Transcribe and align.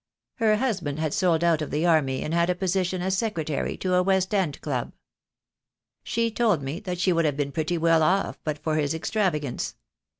Her 0.37 0.55
husband 0.57 0.97
had 0.97 1.13
sold 1.13 1.43
out 1.43 1.61
of 1.61 1.69
the 1.69 1.85
army, 1.85 2.23
and 2.23 2.33
had 2.33 2.49
a 2.49 2.55
position 2.55 3.03
as 3.03 3.15
secretary 3.15 3.77
to 3.77 3.93
a 3.93 4.01
West 4.01 4.33
End 4.33 4.59
club. 4.59 4.93
"She 6.01 6.31
told 6.31 6.63
me 6.63 6.79
that 6.79 6.97
they 6.97 7.13
would 7.13 7.25
have 7.25 7.37
been 7.37 7.51
pretty 7.51 7.77
well 7.77 8.01
off 8.01 8.39
but 8.43 8.57
for 8.57 8.77
his 8.77 8.95
extravagance. 8.95 9.75